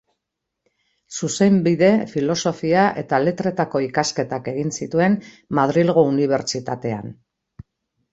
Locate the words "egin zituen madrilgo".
4.53-6.05